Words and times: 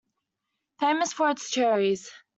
Famous 0.79 1.13
for 1.13 1.29
its 1.29 1.51
cherries. 1.51 2.09